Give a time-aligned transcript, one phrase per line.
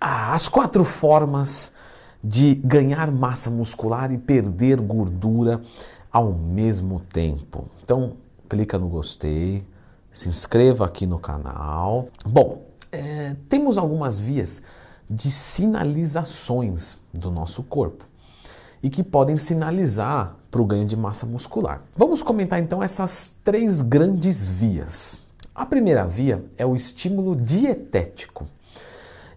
[0.00, 1.72] Ah, as quatro formas
[2.22, 5.60] de ganhar massa muscular e perder gordura
[6.10, 7.68] ao mesmo tempo.
[7.82, 8.16] Então,
[8.48, 9.66] clica no gostei,
[10.10, 12.08] se inscreva aqui no canal.
[12.24, 14.62] Bom, é, temos algumas vias
[15.08, 18.04] de sinalizações do nosso corpo
[18.82, 21.82] e que podem sinalizar para o ganho de massa muscular.
[21.96, 25.18] Vamos comentar então essas três grandes vias.
[25.54, 28.46] A primeira via é o estímulo dietético.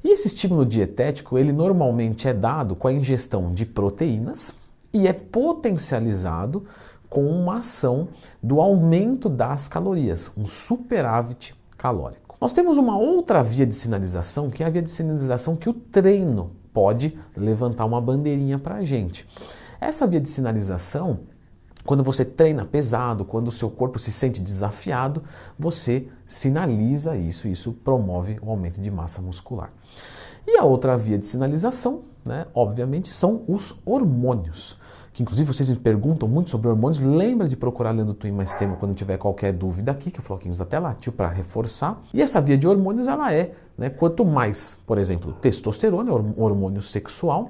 [0.04, 4.56] E esse estímulo dietético, ele normalmente é dado com a ingestão de proteínas
[4.94, 6.66] e é potencializado
[7.10, 8.08] com uma ação
[8.42, 12.38] do aumento das calorias, um superávit calórico.
[12.40, 15.74] Nós temos uma outra via de sinalização, que é a via de sinalização que o
[15.74, 19.28] treino pode levantar uma bandeirinha para a gente.
[19.80, 21.20] Essa via de sinalização,
[21.86, 25.24] quando você treina pesado, quando o seu corpo se sente desafiado,
[25.58, 29.70] você sinaliza isso, isso promove o aumento de massa muscular.
[30.46, 34.78] E a outra via de sinalização, né, obviamente, são os hormônios.
[35.14, 37.00] Que inclusive vocês me perguntam muito sobre hormônios.
[37.00, 40.62] Lembra de procurar lendo Twin Mais Tema quando tiver qualquer dúvida aqui, que o Floquinhos
[40.62, 42.02] até latiu para reforçar.
[42.14, 47.50] E essa via de hormônios, ela é, né, quanto mais, por exemplo, testosterona, hormônio sexual,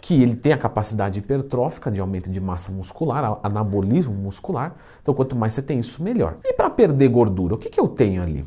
[0.00, 4.74] que ele tem a capacidade hipertrófica de aumento de massa muscular, anabolismo muscular.
[5.02, 6.38] Então, quanto mais você tem isso, melhor.
[6.44, 8.46] E para perder gordura, o que, que eu tenho ali?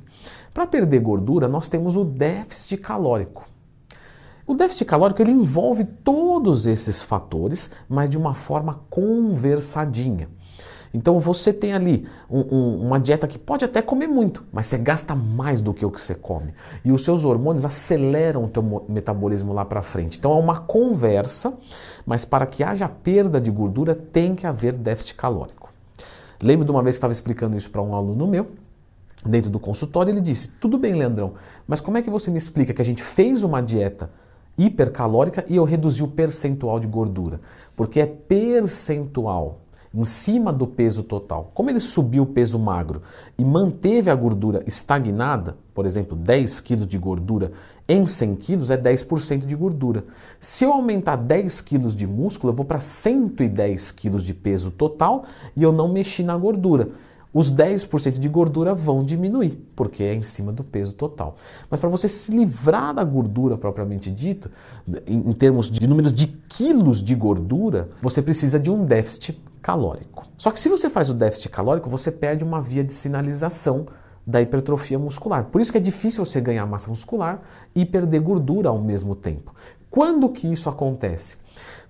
[0.54, 3.48] Para perder gordura, nós temos o déficit calórico.
[4.46, 10.30] O déficit calórico ele envolve todos esses fatores, mas de uma forma conversadinha.
[10.94, 14.78] Então você tem ali um, um, uma dieta que pode até comer muito, mas você
[14.78, 16.54] gasta mais do que o que você come.
[16.86, 20.20] E os seus hormônios aceleram o teu metabolismo lá para frente.
[20.20, 21.58] Então é uma conversa,
[22.06, 25.74] mas para que haja perda de gordura tem que haver déficit calórico.
[26.40, 28.52] Lembro de uma vez que estava explicando isso para um aluno meu,
[29.26, 31.34] dentro do consultório, ele disse: Tudo bem, Leandrão,
[31.68, 34.12] mas como é que você me explica que a gente fez uma dieta
[34.56, 37.42] hipercalórica e eu reduzi o percentual de gordura?
[37.76, 39.63] Porque é percentual
[39.94, 41.52] em cima do peso total.
[41.54, 43.04] Como ele subiu o peso magro
[43.38, 47.52] e manteve a gordura estagnada, por exemplo, 10 kg de gordura
[47.88, 50.06] em 100 kg é 10% de gordura.
[50.40, 55.26] Se eu aumentar 10 kg de músculo, eu vou para 110 kg de peso total
[55.56, 56.90] e eu não mexi na gordura
[57.34, 61.36] os 10% de gordura vão diminuir, porque é em cima do peso total.
[61.70, 64.52] Mas para você se livrar da gordura propriamente dito,
[65.08, 70.28] em, termos de números de quilos de gordura, você precisa de um déficit calórico.
[70.38, 73.88] Só que se você faz o déficit calórico, você perde uma via de sinalização
[74.26, 75.46] da hipertrofia muscular.
[75.46, 77.42] Por isso que é difícil você ganhar massa muscular
[77.74, 79.54] e perder gordura ao mesmo tempo.
[79.90, 81.38] Quando que isso acontece?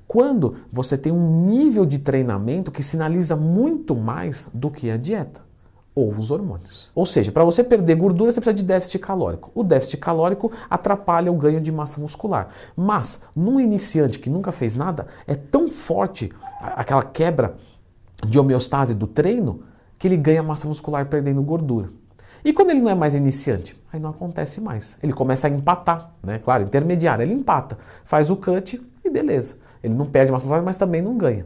[0.08, 5.42] Quando você tem um nível de treinamento que sinaliza muito mais do que a dieta
[5.96, 6.92] ou os hormônios.
[6.96, 9.52] Ou seja, para você perder gordura, você precisa de déficit calórico.
[9.54, 12.50] O déficit calórico atrapalha o ganho de massa muscular.
[12.76, 17.56] Mas, num iniciante que nunca fez nada, é tão forte aquela quebra
[18.28, 19.62] de homeostase do treino
[20.00, 21.90] que ele ganha massa muscular perdendo gordura.
[22.44, 23.80] E quando ele não é mais iniciante?
[23.92, 24.98] Aí não acontece mais.
[25.02, 26.40] Ele começa a empatar, né?
[26.40, 28.82] Claro, intermediário, ele empata, faz o cut
[29.14, 29.58] beleza.
[29.84, 31.46] Ele não perde massa muscular, mas também não ganha.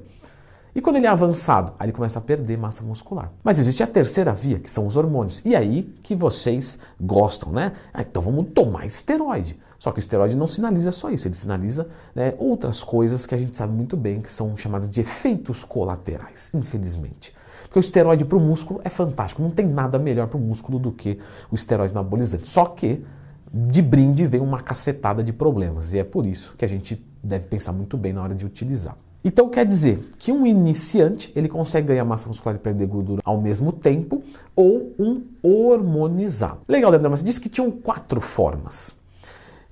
[0.74, 3.32] E quando ele é avançado, aí ele começa a perder massa muscular.
[3.44, 5.42] Mas existe a terceira via, que são os hormônios.
[5.44, 7.74] E aí que vocês gostam, né?
[7.94, 9.60] Ah, então vamos tomar esteroide.
[9.80, 13.38] Só que o esteroide não sinaliza só isso, ele sinaliza né, outras coisas que a
[13.38, 17.34] gente sabe muito bem que são chamadas de efeitos colaterais, infelizmente.
[17.64, 20.80] Porque o esteroide para o músculo é fantástico, não tem nada melhor para o músculo
[20.80, 21.20] do que
[21.52, 22.48] o esteroide anabolizante.
[22.48, 23.06] Só que
[23.54, 27.48] de brinde vem uma cacetada de problemas e é por isso que a gente deve
[27.48, 28.98] pensar muito bem na hora de utilizar.
[29.24, 33.40] Então quer dizer que um iniciante ele consegue ganhar massa muscular e perder gordura ao
[33.42, 34.24] mesmo tempo
[34.56, 36.62] ou um hormonizado.
[36.68, 38.96] Legal, Leandro, mas disse que tinham quatro formas.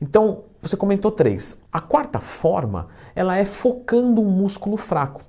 [0.02, 1.62] Então você comentou três.
[1.72, 5.22] A quarta forma ela é focando um músculo fraco.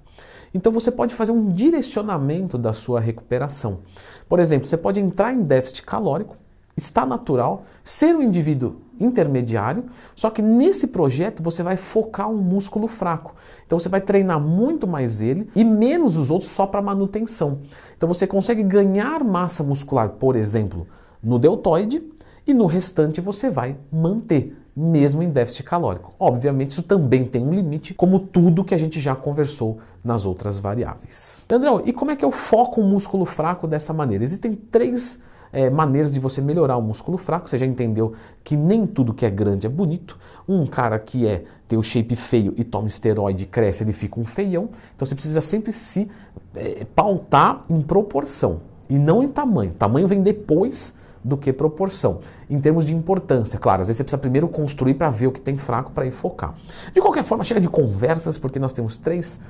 [0.53, 3.81] Então você pode fazer um direcionamento da sua recuperação.
[4.29, 6.37] Por exemplo, você pode entrar em déficit calórico
[6.77, 9.85] está natural ser um indivíduo intermediário,
[10.15, 13.35] só que nesse projeto você vai focar um músculo fraco.
[13.67, 17.61] Então você vai treinar muito mais ele e menos os outros só para manutenção.
[17.97, 20.87] Então você consegue ganhar massa muscular, por exemplo,
[21.23, 22.03] no deltoide
[22.47, 26.15] e no restante você vai manter, mesmo em déficit calórico.
[26.19, 30.59] Obviamente isso também tem um limite, como tudo que a gente já conversou nas outras
[30.59, 31.45] variáveis.
[31.51, 34.25] Andrão, e como é que eu foco um músculo fraco dessa maneira?
[34.25, 35.21] Existem três
[35.53, 37.49] é, maneiras de você melhorar o músculo fraco.
[37.49, 38.13] Você já entendeu
[38.45, 40.19] que nem tudo que é grande é bonito.
[40.49, 44.25] Um cara que é tem o shape feio e toma esteroide cresce, ele fica um
[44.25, 44.69] feião.
[44.95, 46.09] Então você precisa sempre se
[46.55, 49.73] é, pautar em proporção e não em tamanho.
[49.73, 50.95] Tamanho vem depois
[51.27, 52.21] do que proporção.
[52.49, 55.41] Em termos de importância, claro, às vezes você precisa primeiro construir para ver o que
[55.41, 56.55] tem fraco para ir focar.
[56.95, 59.41] De qualquer forma, chega de conversas, porque nós temos três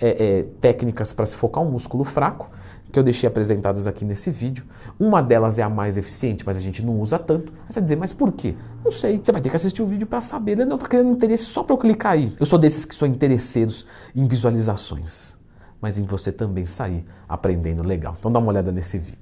[0.00, 2.48] é, é, técnicas para se focar um músculo fraco,
[2.92, 4.64] que eu deixei apresentadas aqui nesse vídeo.
[4.98, 7.52] Uma delas é a mais eficiente, mas a gente não usa tanto.
[7.68, 8.54] Você vai dizer, mas por quê?
[8.84, 9.18] Não sei.
[9.22, 10.56] Você vai ter que assistir o vídeo para saber.
[10.56, 12.32] Não está criando interesse só para eu clicar aí.
[12.38, 15.36] Eu sou desses que são interesseiros em visualizações,
[15.80, 18.16] mas em você também sair aprendendo legal.
[18.18, 19.18] Então dá uma olhada nesse vídeo.